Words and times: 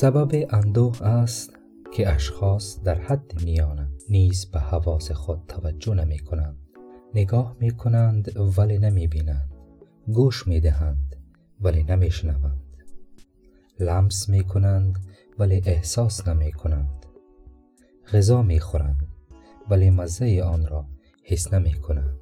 سبب 0.00 0.46
اندوه 0.50 1.02
است 1.02 1.50
که 1.92 2.14
اشخاص 2.14 2.82
در 2.82 3.00
حد 3.00 3.44
میانه 3.44 3.88
نیز 4.08 4.46
به 4.46 4.60
حواس 4.60 5.10
خود 5.12 5.42
توجه 5.48 5.94
نمی 5.94 6.18
کنند. 6.18 6.56
نگاه 7.14 7.56
می 7.60 7.70
کنند 7.70 8.32
ولی 8.58 8.78
نمی 8.78 9.06
بینند. 9.06 9.50
گوش 10.12 10.46
می 10.46 10.60
دهند 10.60 11.16
ولی 11.60 11.82
نمی 11.82 12.10
شنوند. 12.10 12.76
لمس 13.80 14.28
می 14.28 14.44
کنند 14.44 14.98
ولی 15.38 15.62
احساس 15.66 16.28
نمی 16.28 16.52
کنند. 16.52 17.06
غذا 18.12 18.42
می 18.42 18.60
خورند 18.60 19.08
ولی 19.70 19.90
مزه 19.90 20.42
آن 20.42 20.66
را 20.66 20.86
حس 21.24 21.54
نمی 21.54 21.74
کنند. 21.74 22.18